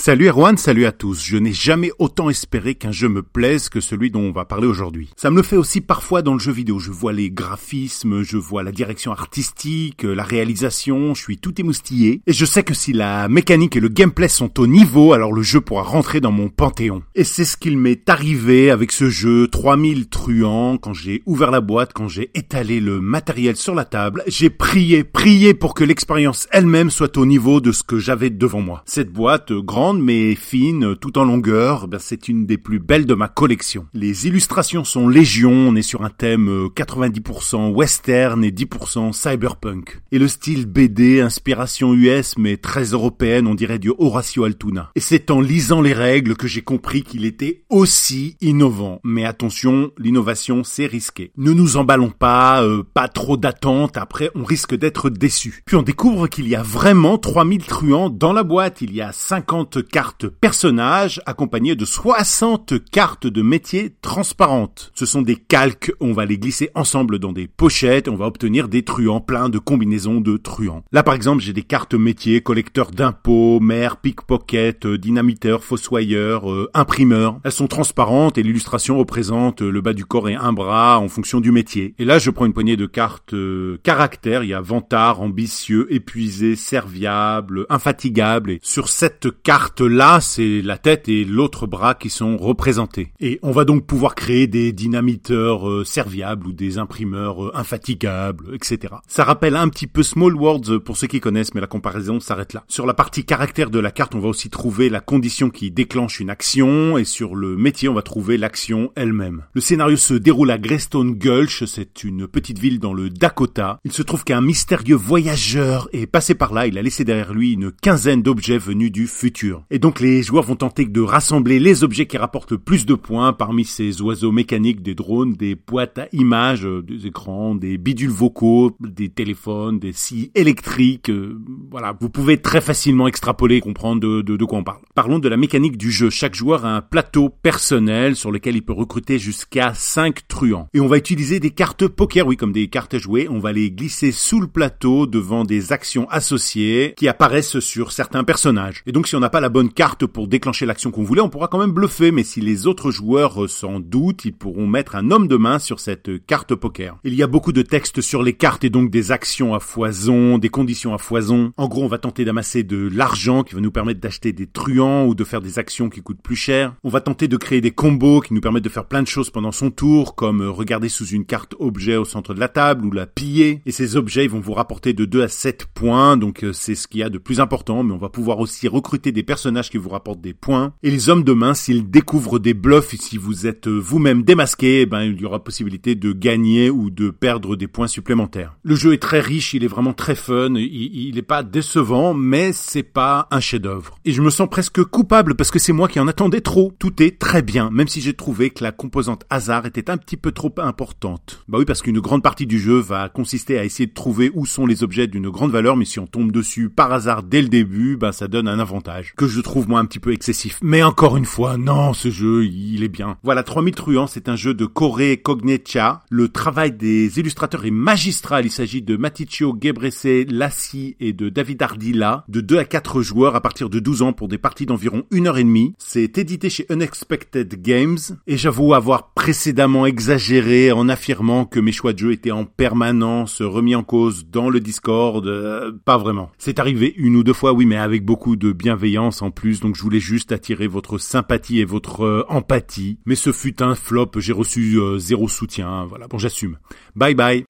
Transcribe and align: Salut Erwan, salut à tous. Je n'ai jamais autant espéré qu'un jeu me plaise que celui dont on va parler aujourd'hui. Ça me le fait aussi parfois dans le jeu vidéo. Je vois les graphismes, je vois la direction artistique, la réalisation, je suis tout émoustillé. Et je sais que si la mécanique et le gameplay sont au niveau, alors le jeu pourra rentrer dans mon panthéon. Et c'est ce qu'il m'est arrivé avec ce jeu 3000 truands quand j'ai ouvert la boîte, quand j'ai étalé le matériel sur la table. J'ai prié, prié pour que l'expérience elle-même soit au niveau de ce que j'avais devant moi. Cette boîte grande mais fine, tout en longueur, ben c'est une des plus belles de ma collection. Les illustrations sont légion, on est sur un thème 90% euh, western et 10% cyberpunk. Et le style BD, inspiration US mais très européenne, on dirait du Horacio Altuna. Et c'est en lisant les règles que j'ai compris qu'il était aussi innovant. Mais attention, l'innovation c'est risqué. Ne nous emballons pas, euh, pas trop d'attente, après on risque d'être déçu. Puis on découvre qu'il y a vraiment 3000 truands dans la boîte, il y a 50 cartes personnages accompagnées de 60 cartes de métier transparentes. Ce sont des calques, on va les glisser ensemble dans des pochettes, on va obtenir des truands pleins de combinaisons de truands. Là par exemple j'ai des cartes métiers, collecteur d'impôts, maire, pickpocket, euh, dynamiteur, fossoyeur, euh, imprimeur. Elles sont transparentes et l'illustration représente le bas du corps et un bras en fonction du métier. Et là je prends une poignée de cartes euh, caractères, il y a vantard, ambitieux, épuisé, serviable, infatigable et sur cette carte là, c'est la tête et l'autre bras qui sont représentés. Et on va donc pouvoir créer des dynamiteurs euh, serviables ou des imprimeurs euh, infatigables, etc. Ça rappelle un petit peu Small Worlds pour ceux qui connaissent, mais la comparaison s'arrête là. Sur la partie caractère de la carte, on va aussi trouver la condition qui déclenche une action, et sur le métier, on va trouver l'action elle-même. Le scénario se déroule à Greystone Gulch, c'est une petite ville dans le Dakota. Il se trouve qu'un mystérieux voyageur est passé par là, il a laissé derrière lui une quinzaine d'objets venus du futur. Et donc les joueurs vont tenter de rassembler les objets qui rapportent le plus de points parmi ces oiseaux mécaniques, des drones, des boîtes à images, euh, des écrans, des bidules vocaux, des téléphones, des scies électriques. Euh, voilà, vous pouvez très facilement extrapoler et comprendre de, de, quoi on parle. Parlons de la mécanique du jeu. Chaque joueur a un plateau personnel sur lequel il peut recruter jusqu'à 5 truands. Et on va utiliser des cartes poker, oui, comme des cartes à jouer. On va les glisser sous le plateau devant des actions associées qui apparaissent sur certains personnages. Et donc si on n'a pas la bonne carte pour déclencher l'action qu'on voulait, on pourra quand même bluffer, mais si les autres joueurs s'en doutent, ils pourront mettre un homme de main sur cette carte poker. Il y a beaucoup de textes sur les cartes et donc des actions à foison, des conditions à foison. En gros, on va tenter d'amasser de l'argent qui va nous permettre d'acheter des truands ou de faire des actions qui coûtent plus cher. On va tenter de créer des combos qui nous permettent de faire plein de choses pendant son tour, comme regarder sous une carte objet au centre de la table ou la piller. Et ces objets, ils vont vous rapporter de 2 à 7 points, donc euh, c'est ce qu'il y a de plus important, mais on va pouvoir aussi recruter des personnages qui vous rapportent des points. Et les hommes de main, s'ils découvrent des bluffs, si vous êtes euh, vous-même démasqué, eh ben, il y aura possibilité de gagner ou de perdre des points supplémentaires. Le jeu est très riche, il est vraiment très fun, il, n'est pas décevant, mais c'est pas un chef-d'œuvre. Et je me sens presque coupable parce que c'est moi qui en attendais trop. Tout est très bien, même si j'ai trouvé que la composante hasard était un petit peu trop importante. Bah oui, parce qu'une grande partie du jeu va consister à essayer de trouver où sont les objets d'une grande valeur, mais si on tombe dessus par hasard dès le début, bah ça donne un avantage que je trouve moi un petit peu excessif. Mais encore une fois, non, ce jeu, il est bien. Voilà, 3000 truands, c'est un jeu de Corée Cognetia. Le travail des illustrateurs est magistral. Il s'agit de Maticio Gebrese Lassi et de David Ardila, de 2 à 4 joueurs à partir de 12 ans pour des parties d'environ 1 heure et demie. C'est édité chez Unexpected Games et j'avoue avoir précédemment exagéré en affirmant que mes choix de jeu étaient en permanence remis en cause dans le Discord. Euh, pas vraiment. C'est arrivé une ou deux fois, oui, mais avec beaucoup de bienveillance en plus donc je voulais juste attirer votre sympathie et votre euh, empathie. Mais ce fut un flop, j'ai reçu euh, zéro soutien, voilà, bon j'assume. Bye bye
Salut 0.00 0.28
Erwan, 0.28 0.56
salut 0.56 0.86
à 0.86 0.92
tous. 0.92 1.22
Je 1.22 1.36
n'ai 1.36 1.52
jamais 1.52 1.90
autant 1.98 2.30
espéré 2.30 2.74
qu'un 2.74 2.90
jeu 2.90 3.10
me 3.10 3.22
plaise 3.22 3.68
que 3.68 3.80
celui 3.80 4.10
dont 4.10 4.22
on 4.22 4.32
va 4.32 4.46
parler 4.46 4.66
aujourd'hui. 4.66 5.10
Ça 5.14 5.30
me 5.30 5.36
le 5.36 5.42
fait 5.42 5.58
aussi 5.58 5.82
parfois 5.82 6.22
dans 6.22 6.32
le 6.32 6.38
jeu 6.38 6.52
vidéo. 6.52 6.78
Je 6.78 6.90
vois 6.90 7.12
les 7.12 7.30
graphismes, 7.30 8.22
je 8.22 8.38
vois 8.38 8.62
la 8.62 8.72
direction 8.72 9.12
artistique, 9.12 10.04
la 10.04 10.22
réalisation, 10.22 11.12
je 11.12 11.20
suis 11.20 11.36
tout 11.36 11.60
émoustillé. 11.60 12.22
Et 12.26 12.32
je 12.32 12.46
sais 12.46 12.62
que 12.62 12.72
si 12.72 12.94
la 12.94 13.28
mécanique 13.28 13.76
et 13.76 13.80
le 13.80 13.88
gameplay 13.88 14.28
sont 14.28 14.58
au 14.58 14.66
niveau, 14.66 15.12
alors 15.12 15.34
le 15.34 15.42
jeu 15.42 15.60
pourra 15.60 15.82
rentrer 15.82 16.22
dans 16.22 16.32
mon 16.32 16.48
panthéon. 16.48 17.02
Et 17.14 17.24
c'est 17.24 17.44
ce 17.44 17.58
qu'il 17.58 17.76
m'est 17.76 18.08
arrivé 18.08 18.70
avec 18.70 18.92
ce 18.92 19.10
jeu 19.10 19.48
3000 19.48 20.08
truands 20.08 20.78
quand 20.78 20.94
j'ai 20.94 21.22
ouvert 21.26 21.50
la 21.50 21.60
boîte, 21.60 21.92
quand 21.92 22.08
j'ai 22.08 22.30
étalé 22.32 22.80
le 22.80 23.02
matériel 23.02 23.54
sur 23.54 23.74
la 23.74 23.84
table. 23.84 24.24
J'ai 24.26 24.48
prié, 24.48 25.04
prié 25.04 25.52
pour 25.52 25.74
que 25.74 25.84
l'expérience 25.84 26.48
elle-même 26.52 26.88
soit 26.88 27.18
au 27.18 27.26
niveau 27.26 27.60
de 27.60 27.70
ce 27.70 27.82
que 27.82 27.98
j'avais 27.98 28.30
devant 28.30 28.62
moi. 28.62 28.82
Cette 28.86 29.12
boîte 29.12 29.52
grande 29.52 29.89
mais 29.98 30.34
fine, 30.34 30.94
tout 30.96 31.18
en 31.18 31.24
longueur, 31.24 31.88
ben 31.88 31.98
c'est 31.98 32.28
une 32.28 32.46
des 32.46 32.58
plus 32.58 32.78
belles 32.78 33.06
de 33.06 33.14
ma 33.14 33.28
collection. 33.28 33.86
Les 33.94 34.26
illustrations 34.26 34.84
sont 34.84 35.08
légion, 35.08 35.52
on 35.52 35.74
est 35.74 35.82
sur 35.82 36.04
un 36.04 36.10
thème 36.10 36.68
90% 36.74 37.68
euh, 37.68 37.72
western 37.72 38.44
et 38.44 38.50
10% 38.50 39.12
cyberpunk. 39.12 40.00
Et 40.12 40.18
le 40.18 40.28
style 40.28 40.66
BD, 40.66 41.20
inspiration 41.20 41.94
US 41.94 42.36
mais 42.38 42.56
très 42.56 42.84
européenne, 42.84 43.46
on 43.46 43.54
dirait 43.54 43.78
du 43.78 43.92
Horacio 43.98 44.44
Altuna. 44.44 44.90
Et 44.94 45.00
c'est 45.00 45.30
en 45.30 45.40
lisant 45.40 45.80
les 45.80 45.92
règles 45.92 46.36
que 46.36 46.46
j'ai 46.46 46.62
compris 46.62 47.02
qu'il 47.02 47.24
était 47.24 47.64
aussi 47.68 48.36
innovant. 48.40 49.00
Mais 49.04 49.24
attention, 49.24 49.90
l'innovation 49.98 50.62
c'est 50.64 50.86
risqué. 50.86 51.32
Ne 51.36 51.52
nous 51.52 51.76
emballons 51.76 52.10
pas, 52.10 52.62
euh, 52.62 52.82
pas 52.94 53.08
trop 53.08 53.36
d'attente, 53.36 53.96
après 53.96 54.30
on 54.34 54.44
risque 54.44 54.74
d'être 54.74 55.10
déçu. 55.10 55.62
Puis 55.64 55.76
on 55.76 55.82
découvre 55.82 56.28
qu'il 56.28 56.48
y 56.48 56.54
a 56.54 56.62
vraiment 56.62 57.18
3000 57.18 57.64
truands 57.64 58.10
dans 58.10 58.32
la 58.32 58.42
boîte, 58.42 58.82
il 58.82 58.94
y 58.94 59.00
a 59.00 59.12
50 59.12 59.69
cartes 59.78 60.28
personnages 60.28 61.20
accompagnées 61.26 61.76
de 61.76 61.84
60 61.84 62.74
cartes 62.90 63.26
de 63.26 63.42
métier 63.42 63.94
transparentes. 64.02 64.90
Ce 64.94 65.06
sont 65.06 65.22
des 65.22 65.36
calques, 65.36 65.92
on 66.00 66.12
va 66.12 66.24
les 66.24 66.38
glisser 66.38 66.70
ensemble 66.74 67.18
dans 67.18 67.32
des 67.32 67.46
pochettes, 67.46 68.08
on 68.08 68.16
va 68.16 68.26
obtenir 68.26 68.68
des 68.68 68.82
truands 68.82 69.20
pleins 69.20 69.48
de 69.48 69.58
combinaisons 69.58 70.20
de 70.20 70.36
truands. 70.36 70.84
Là 70.92 71.02
par 71.02 71.14
exemple 71.14 71.42
j'ai 71.42 71.52
des 71.52 71.62
cartes 71.62 71.94
métiers, 71.94 72.40
collecteur 72.40 72.90
d'impôts, 72.90 73.60
maire, 73.60 73.98
pickpocket, 73.98 74.86
euh, 74.86 74.98
dynamiteur, 74.98 75.62
fossoyeur, 75.62 76.50
euh, 76.50 76.70
imprimeur. 76.74 77.38
Elles 77.44 77.52
sont 77.52 77.68
transparentes 77.68 78.38
et 78.38 78.42
l'illustration 78.42 78.98
représente 78.98 79.60
le 79.60 79.80
bas 79.80 79.92
du 79.92 80.04
corps 80.04 80.28
et 80.28 80.34
un 80.34 80.52
bras 80.52 80.98
en 80.98 81.08
fonction 81.08 81.40
du 81.40 81.52
métier. 81.52 81.94
Et 81.98 82.04
là 82.04 82.18
je 82.18 82.30
prends 82.30 82.46
une 82.46 82.52
poignée 82.52 82.76
de 82.76 82.86
cartes 82.86 83.34
euh, 83.34 83.78
caractères, 83.82 84.42
il 84.42 84.50
y 84.50 84.54
a 84.54 84.60
vantard, 84.60 85.20
ambitieux, 85.20 85.86
épuisé, 85.90 86.56
serviable, 86.56 87.66
infatigable 87.68 88.50
et 88.50 88.60
sur 88.62 88.88
cette 88.88 89.42
carte 89.42 89.59
là, 89.80 90.20
c'est 90.20 90.62
la 90.62 90.78
tête 90.78 91.08
et 91.08 91.24
l'autre 91.24 91.66
bras 91.66 91.94
qui 91.94 92.10
sont 92.10 92.36
représentés. 92.36 93.12
Et 93.20 93.38
on 93.42 93.50
va 93.50 93.64
donc 93.64 93.86
pouvoir 93.86 94.14
créer 94.14 94.46
des 94.46 94.72
dynamiteurs 94.72 95.68
euh, 95.68 95.84
serviables 95.84 96.46
ou 96.46 96.52
des 96.52 96.78
imprimeurs 96.78 97.44
euh, 97.44 97.52
infatigables, 97.54 98.54
etc. 98.54 98.94
Ça 99.06 99.24
rappelle 99.24 99.56
un 99.56 99.68
petit 99.68 99.86
peu 99.86 100.02
Small 100.02 100.34
Worlds 100.34 100.78
pour 100.80 100.96
ceux 100.96 101.06
qui 101.06 101.20
connaissent, 101.20 101.54
mais 101.54 101.60
la 101.60 101.66
comparaison 101.66 102.20
s'arrête 102.20 102.52
là. 102.52 102.64
Sur 102.68 102.86
la 102.86 102.94
partie 102.94 103.24
caractère 103.24 103.70
de 103.70 103.78
la 103.78 103.90
carte, 103.90 104.14
on 104.14 104.20
va 104.20 104.28
aussi 104.28 104.50
trouver 104.50 104.88
la 104.88 105.00
condition 105.00 105.50
qui 105.50 105.70
déclenche 105.70 106.20
une 106.20 106.30
action, 106.30 106.98
et 106.98 107.04
sur 107.04 107.34
le 107.34 107.56
métier, 107.56 107.88
on 107.88 107.94
va 107.94 108.02
trouver 108.02 108.36
l'action 108.36 108.92
elle-même. 108.96 109.44
Le 109.54 109.60
scénario 109.60 109.96
se 109.96 110.14
déroule 110.14 110.50
à 110.50 110.58
Greystone 110.58 111.14
Gulch, 111.14 111.64
c'est 111.64 112.04
une 112.04 112.26
petite 112.26 112.58
ville 112.58 112.78
dans 112.78 112.92
le 112.92 113.10
Dakota. 113.10 113.80
Il 113.84 113.92
se 113.92 114.02
trouve 114.02 114.24
qu'un 114.24 114.40
mystérieux 114.40 114.96
voyageur 114.96 115.88
est 115.92 116.06
passé 116.06 116.34
par 116.34 116.52
là, 116.52 116.66
il 116.66 116.78
a 116.78 116.82
laissé 116.82 117.04
derrière 117.04 117.32
lui 117.32 117.52
une 117.52 117.72
quinzaine 117.72 118.22
d'objets 118.22 118.58
venus 118.58 118.92
du 118.92 119.06
futur. 119.06 119.49
Et 119.70 119.78
donc 119.78 120.00
les 120.00 120.22
joueurs 120.22 120.44
vont 120.44 120.56
tenter 120.56 120.84
de 120.84 121.00
rassembler 121.00 121.58
les 121.58 121.84
objets 121.84 122.06
qui 122.06 122.16
rapportent 122.16 122.52
le 122.52 122.58
plus 122.58 122.86
de 122.86 122.94
points 122.94 123.32
parmi 123.32 123.64
ces 123.64 124.00
oiseaux 124.02 124.32
mécaniques, 124.32 124.82
des 124.82 124.94
drones, 124.94 125.34
des 125.34 125.54
boîtes 125.54 125.98
à 125.98 126.08
images, 126.12 126.66
euh, 126.66 126.82
des 126.82 127.06
écrans, 127.06 127.54
des 127.54 127.78
bidules 127.78 128.10
vocaux, 128.10 128.76
des 128.80 129.08
téléphones, 129.08 129.78
des 129.78 129.92
scies 129.92 130.30
électriques. 130.34 131.10
Euh, 131.10 131.38
voilà, 131.70 131.96
vous 132.00 132.10
pouvez 132.10 132.38
très 132.38 132.60
facilement 132.60 133.06
extrapoler 133.06 133.56
et 133.56 133.60
comprendre 133.60 134.00
de, 134.00 134.22
de, 134.22 134.44
quoi 134.44 134.58
on 134.58 134.64
parle. 134.64 134.80
Parlons 134.94 135.18
de 135.18 135.28
la 135.28 135.36
mécanique 135.36 135.76
du 135.76 135.90
jeu. 135.90 136.10
Chaque 136.10 136.34
joueur 136.34 136.64
a 136.64 136.76
un 136.76 136.80
plateau 136.80 137.28
personnel 137.28 138.16
sur 138.16 138.30
lequel 138.30 138.56
il 138.56 138.62
peut 138.62 138.72
recruter 138.72 139.18
jusqu'à 139.18 139.74
5 139.74 140.28
truands. 140.28 140.68
Et 140.74 140.80
on 140.80 140.88
va 140.88 140.98
utiliser 140.98 141.40
des 141.40 141.50
cartes 141.50 141.86
poker, 141.86 142.26
oui, 142.26 142.36
comme 142.36 142.52
des 142.52 142.68
cartes 142.68 142.94
à 142.94 142.98
jouer. 142.98 143.28
On 143.28 143.38
va 143.38 143.52
les 143.52 143.70
glisser 143.70 144.12
sous 144.12 144.40
le 144.40 144.46
plateau 144.46 145.06
devant 145.06 145.44
des 145.44 145.72
actions 145.72 146.08
associées 146.10 146.94
qui 146.96 147.08
apparaissent 147.08 147.60
sur 147.60 147.92
certains 147.92 148.24
personnages. 148.24 148.82
Et 148.86 148.92
donc 148.92 149.08
si 149.08 149.16
on 149.16 149.20
n'a 149.20 149.30
pas 149.30 149.39
la 149.40 149.48
bonne 149.48 149.72
carte 149.72 150.06
pour 150.06 150.28
déclencher 150.28 150.66
l'action 150.66 150.90
qu'on 150.90 151.02
voulait, 151.02 151.20
on 151.20 151.28
pourra 151.28 151.48
quand 151.48 151.58
même 151.58 151.72
bluffer, 151.72 152.12
mais 152.12 152.22
si 152.22 152.40
les 152.40 152.66
autres 152.66 152.90
joueurs 152.90 153.48
s'en 153.48 153.80
doutent, 153.80 154.24
ils 154.24 154.32
pourront 154.32 154.66
mettre 154.66 154.96
un 154.96 155.10
homme 155.10 155.28
de 155.28 155.36
main 155.36 155.58
sur 155.58 155.80
cette 155.80 156.24
carte 156.26 156.54
poker. 156.54 156.98
Il 157.04 157.14
y 157.14 157.22
a 157.22 157.26
beaucoup 157.26 157.52
de 157.52 157.62
textes 157.62 158.00
sur 158.00 158.22
les 158.22 158.32
cartes 158.32 158.64
et 158.64 158.70
donc 158.70 158.90
des 158.90 159.12
actions 159.12 159.54
à 159.54 159.60
foison, 159.60 160.38
des 160.38 160.48
conditions 160.48 160.94
à 160.94 160.98
foison. 160.98 161.52
En 161.56 161.68
gros, 161.68 161.84
on 161.84 161.88
va 161.88 161.98
tenter 161.98 162.24
d'amasser 162.24 162.62
de 162.62 162.88
l'argent 162.92 163.42
qui 163.42 163.54
va 163.54 163.60
nous 163.60 163.70
permettre 163.70 164.00
d'acheter 164.00 164.32
des 164.32 164.46
truands 164.46 165.06
ou 165.06 165.14
de 165.14 165.24
faire 165.24 165.40
des 165.40 165.58
actions 165.58 165.88
qui 165.88 166.02
coûtent 166.02 166.22
plus 166.22 166.36
cher. 166.36 166.74
On 166.84 166.88
va 166.88 167.00
tenter 167.00 167.28
de 167.28 167.36
créer 167.36 167.60
des 167.60 167.70
combos 167.70 168.20
qui 168.20 168.34
nous 168.34 168.40
permettent 168.40 168.64
de 168.64 168.68
faire 168.68 168.86
plein 168.86 169.02
de 169.02 169.08
choses 169.08 169.30
pendant 169.30 169.52
son 169.52 169.70
tour, 169.70 170.14
comme 170.14 170.42
regarder 170.42 170.88
sous 170.88 171.06
une 171.06 171.24
carte 171.24 171.54
objet 171.58 171.96
au 171.96 172.04
centre 172.04 172.34
de 172.34 172.40
la 172.40 172.48
table 172.48 172.84
ou 172.84 172.90
la 172.90 173.06
piller. 173.06 173.62
Et 173.66 173.72
ces 173.72 173.96
objets, 173.96 174.24
ils 174.24 174.30
vont 174.30 174.40
vous 174.40 174.54
rapporter 174.54 174.92
de 174.92 175.04
2 175.04 175.22
à 175.22 175.28
7 175.28 175.66
points, 175.72 176.16
donc 176.16 176.44
euh, 176.44 176.52
c'est 176.52 176.74
ce 176.74 176.88
qu'il 176.88 177.00
y 177.00 177.02
a 177.02 177.10
de 177.10 177.18
plus 177.18 177.40
important, 177.40 177.82
mais 177.82 177.92
on 177.92 177.98
va 177.98 178.08
pouvoir 178.08 178.40
aussi 178.40 178.68
recruter 178.68 179.12
des 179.12 179.22
personnages 179.30 179.70
qui 179.70 179.78
vous 179.78 179.90
rapportent 179.90 180.20
des 180.20 180.34
points. 180.34 180.72
Et 180.82 180.90
les 180.90 181.08
hommes 181.08 181.22
de 181.22 181.32
main, 181.32 181.54
s'ils 181.54 181.88
découvrent 181.88 182.40
des 182.40 182.52
bluffs, 182.52 182.96
si 182.98 183.16
vous 183.16 183.46
êtes 183.46 183.68
euh, 183.68 183.78
vous-même 183.78 184.24
démasqué, 184.24 184.80
eh 184.80 184.86
ben, 184.86 185.02
il 185.02 185.20
y 185.20 185.24
aura 185.24 185.44
possibilité 185.44 185.94
de 185.94 186.10
gagner 186.10 186.68
ou 186.68 186.90
de 186.90 187.10
perdre 187.10 187.54
des 187.54 187.68
points 187.68 187.86
supplémentaires. 187.86 188.56
Le 188.64 188.74
jeu 188.74 188.92
est 188.92 188.98
très 188.98 189.20
riche, 189.20 189.54
il 189.54 189.62
est 189.62 189.68
vraiment 189.68 189.92
très 189.92 190.16
fun, 190.16 190.54
il, 190.56 191.12
n'est 191.14 191.22
pas 191.22 191.44
décevant, 191.44 192.12
mais 192.12 192.52
c'est 192.52 192.82
pas 192.82 193.28
un 193.30 193.38
chef-d'œuvre. 193.38 194.00
Et 194.04 194.10
je 194.10 194.20
me 194.20 194.30
sens 194.30 194.50
presque 194.50 194.82
coupable 194.82 195.36
parce 195.36 195.52
que 195.52 195.60
c'est 195.60 195.72
moi 195.72 195.86
qui 195.86 196.00
en 196.00 196.08
attendais 196.08 196.40
trop. 196.40 196.72
Tout 196.80 197.00
est 197.00 197.20
très 197.20 197.42
bien, 197.42 197.70
même 197.70 197.86
si 197.86 198.00
j'ai 198.00 198.14
trouvé 198.14 198.50
que 198.50 198.64
la 198.64 198.72
composante 198.72 199.26
hasard 199.30 199.64
était 199.64 199.90
un 199.90 199.96
petit 199.96 200.16
peu 200.16 200.32
trop 200.32 200.52
importante. 200.58 201.44
Bah 201.46 201.58
oui, 201.58 201.64
parce 201.64 201.82
qu'une 201.82 202.00
grande 202.00 202.24
partie 202.24 202.48
du 202.48 202.58
jeu 202.58 202.80
va 202.80 203.08
consister 203.08 203.60
à 203.60 203.64
essayer 203.64 203.86
de 203.86 203.94
trouver 203.94 204.32
où 204.34 204.44
sont 204.44 204.66
les 204.66 204.82
objets 204.82 205.06
d'une 205.06 205.30
grande 205.30 205.52
valeur, 205.52 205.76
mais 205.76 205.84
si 205.84 206.00
on 206.00 206.08
tombe 206.08 206.32
dessus 206.32 206.68
par 206.68 206.92
hasard 206.92 207.22
dès 207.22 207.42
le 207.42 207.48
début, 207.48 207.96
bah 207.96 208.10
ça 208.10 208.26
donne 208.26 208.48
un 208.48 208.58
avantage 208.58 209.14
que 209.20 209.28
je 209.28 209.42
trouve 209.42 209.68
moi 209.68 209.80
un 209.80 209.84
petit 209.84 209.98
peu 209.98 210.14
excessif. 210.14 210.58
Mais 210.62 210.82
encore 210.82 211.18
une 211.18 211.26
fois, 211.26 211.58
non, 211.58 211.92
ce 211.92 212.10
jeu, 212.10 212.46
il 212.46 212.82
est 212.82 212.88
bien. 212.88 213.18
Voilà, 213.22 213.42
3000 213.42 213.74
truands, 213.74 214.06
c'est 214.06 214.30
un 214.30 214.34
jeu 214.34 214.54
de 214.54 214.64
Corée 214.64 215.18
Cognetia. 215.18 216.00
Le 216.08 216.30
travail 216.30 216.72
des 216.72 217.18
illustrateurs 217.18 217.66
est 217.66 217.70
magistral. 217.70 218.46
Il 218.46 218.50
s'agit 218.50 218.80
de 218.80 218.96
Maticio 218.96 219.54
Gebrese 219.60 220.24
Lassi 220.30 220.96
et 221.00 221.12
de 221.12 221.28
David 221.28 221.62
Ardila, 221.62 222.24
de 222.28 222.40
2 222.40 222.56
à 222.56 222.64
4 222.64 223.02
joueurs 223.02 223.36
à 223.36 223.42
partir 223.42 223.68
de 223.68 223.78
12 223.78 224.00
ans 224.00 224.12
pour 224.14 224.26
des 224.26 224.38
parties 224.38 224.64
d'environ 224.64 225.04
1 225.12 225.26
heure 225.26 225.36
et 225.36 225.44
demie. 225.44 225.74
C'est 225.76 226.16
édité 226.16 226.48
chez 226.48 226.64
Unexpected 226.70 227.60
Games 227.60 227.98
et 228.26 228.38
j'avoue 228.38 228.72
avoir 228.72 229.12
précédemment 229.12 229.84
exagéré 229.84 230.72
en 230.72 230.88
affirmant 230.88 231.44
que 231.44 231.60
mes 231.60 231.72
choix 231.72 231.92
de 231.92 231.98
jeu 231.98 232.12
étaient 232.12 232.30
en 232.30 232.46
permanence 232.46 233.42
remis 233.42 233.74
en 233.74 233.82
cause 233.82 234.24
dans 234.30 234.48
le 234.48 234.60
Discord. 234.60 235.26
Euh, 235.26 235.72
pas 235.84 235.98
vraiment. 235.98 236.30
C'est 236.38 236.58
arrivé 236.58 236.94
une 236.96 237.16
ou 237.16 237.22
deux 237.22 237.34
fois, 237.34 237.52
oui, 237.52 237.66
mais 237.66 237.76
avec 237.76 238.02
beaucoup 238.02 238.36
de 238.36 238.52
bienveillance 238.52 239.09
en 239.22 239.30
plus 239.30 239.60
donc 239.60 239.76
je 239.76 239.82
voulais 239.82 240.00
juste 240.00 240.32
attirer 240.32 240.66
votre 240.66 240.98
sympathie 240.98 241.60
et 241.60 241.64
votre 241.64 242.04
euh, 242.04 242.24
empathie. 242.28 242.98
Mais 243.06 243.14
ce 243.14 243.32
fut 243.32 243.62
un 243.62 243.74
flop, 243.74 244.12
j'ai 244.16 244.32
reçu 244.32 244.76
euh, 244.76 244.98
zéro 244.98 245.28
soutien, 245.28 245.84
voilà, 245.84 246.08
bon 246.08 246.18
j'assume. 246.18 246.58
Bye 246.96 247.14
bye 247.14 247.44